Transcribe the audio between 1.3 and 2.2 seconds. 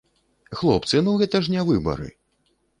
ж не выбары!